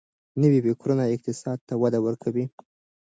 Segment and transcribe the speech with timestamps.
[0.41, 2.45] نوي فکرونه اقتصاد ته وده ورکوي.